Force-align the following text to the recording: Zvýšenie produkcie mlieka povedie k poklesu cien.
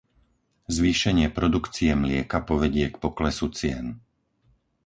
Zvýšenie 0.77 1.27
produkcie 1.37 1.91
mlieka 2.03 2.39
povedie 2.49 2.85
k 2.89 2.95
poklesu 3.03 3.47
cien. 3.59 3.85